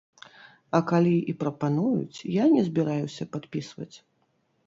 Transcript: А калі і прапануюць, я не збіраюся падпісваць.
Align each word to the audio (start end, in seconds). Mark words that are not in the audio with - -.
А 0.77 0.79
калі 0.91 1.11
і 1.33 1.33
прапануюць, 1.43 2.17
я 2.37 2.45
не 2.55 2.61
збіраюся 2.69 3.27
падпісваць. 3.35 3.93